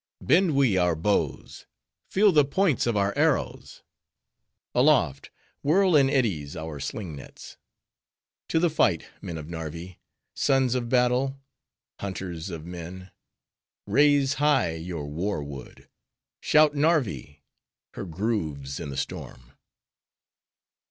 Bend 0.19 0.55
we 0.55 0.77
our 0.77 0.95
bows, 0.95 1.67
feel 2.09 2.31
the 2.31 2.43
points 2.43 2.87
of 2.87 2.97
our 2.97 3.15
arrows: 3.15 3.83
Aloft, 4.73 5.29
whirl 5.61 5.95
in 5.95 6.09
eddies 6.09 6.55
our 6.57 6.79
sling 6.79 7.15
nets; 7.15 7.57
To 8.47 8.57
the 8.57 8.71
fight, 8.71 9.05
men 9.21 9.37
of 9.37 9.47
Narvi! 9.47 9.99
Sons 10.33 10.73
of 10.73 10.89
battle! 10.89 11.39
Hunters 11.99 12.49
of 12.49 12.65
men! 12.65 13.11
Raise 13.85 14.33
high 14.41 14.73
your 14.73 15.05
war 15.05 15.43
wood! 15.43 15.87
Shout 16.41 16.73
Narvi! 16.75 17.43
her 17.93 18.05
groves 18.07 18.79
in 18.79 18.89
the 18.89 18.97
storm! 18.97 19.51